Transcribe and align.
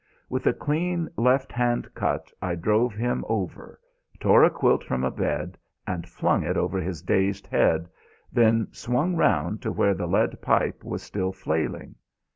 With 0.29 0.47
a 0.47 0.53
clean 0.53 1.09
left 1.15 1.51
hand 1.51 1.93
cut 1.93 2.31
I 2.41 2.55
drove 2.55 2.95
him 2.95 3.23
over, 3.29 3.79
tore 4.19 4.43
a 4.43 4.49
quilt 4.49 4.83
from 4.83 5.03
a 5.03 5.11
bed 5.11 5.59
and 5.85 6.09
flung 6.09 6.41
it 6.41 6.57
over 6.57 6.79
his 6.79 7.03
dazed 7.03 7.45
head, 7.45 7.87
then 8.31 8.69
swung 8.71 9.15
round 9.15 9.61
to 9.61 9.71
where 9.71 9.93
the 9.93 10.07
lead 10.07 10.41
pipe 10.41 10.83
was 10.83 11.03
still 11.03 11.31
flailing. 11.31 11.93